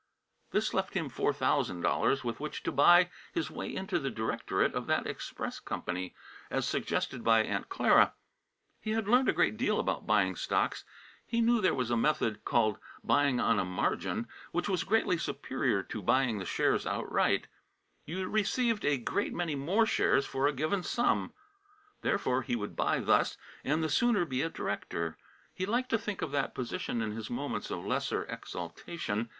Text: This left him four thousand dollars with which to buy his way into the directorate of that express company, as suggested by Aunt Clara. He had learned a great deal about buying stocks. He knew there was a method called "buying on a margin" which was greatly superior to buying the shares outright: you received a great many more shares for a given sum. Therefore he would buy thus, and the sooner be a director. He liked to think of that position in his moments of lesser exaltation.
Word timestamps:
This 0.49 0.73
left 0.73 0.95
him 0.95 1.09
four 1.09 1.31
thousand 1.31 1.81
dollars 1.81 2.23
with 2.23 2.39
which 2.39 2.63
to 2.63 2.71
buy 2.71 3.11
his 3.35 3.51
way 3.51 3.71
into 3.71 3.99
the 3.99 4.09
directorate 4.09 4.73
of 4.73 4.87
that 4.87 5.05
express 5.05 5.59
company, 5.59 6.15
as 6.49 6.67
suggested 6.67 7.23
by 7.23 7.43
Aunt 7.43 7.69
Clara. 7.69 8.15
He 8.81 8.93
had 8.93 9.07
learned 9.07 9.29
a 9.29 9.31
great 9.31 9.57
deal 9.57 9.79
about 9.79 10.07
buying 10.07 10.35
stocks. 10.35 10.85
He 11.27 11.39
knew 11.39 11.61
there 11.61 11.75
was 11.75 11.91
a 11.91 11.97
method 11.97 12.43
called 12.45 12.79
"buying 13.03 13.39
on 13.39 13.59
a 13.59 13.63
margin" 13.63 14.27
which 14.51 14.67
was 14.67 14.83
greatly 14.83 15.19
superior 15.19 15.83
to 15.83 16.01
buying 16.01 16.39
the 16.39 16.45
shares 16.47 16.87
outright: 16.87 17.45
you 18.03 18.27
received 18.27 18.83
a 18.83 18.97
great 18.97 19.35
many 19.35 19.53
more 19.53 19.85
shares 19.85 20.25
for 20.25 20.47
a 20.47 20.51
given 20.51 20.81
sum. 20.81 21.31
Therefore 22.01 22.41
he 22.41 22.55
would 22.55 22.75
buy 22.75 23.01
thus, 23.01 23.37
and 23.63 23.83
the 23.83 23.87
sooner 23.87 24.25
be 24.25 24.41
a 24.41 24.49
director. 24.49 25.19
He 25.53 25.67
liked 25.67 25.91
to 25.91 25.99
think 25.99 26.23
of 26.23 26.31
that 26.31 26.55
position 26.55 27.03
in 27.03 27.11
his 27.11 27.29
moments 27.29 27.69
of 27.69 27.85
lesser 27.85 28.23
exaltation. 28.25 29.29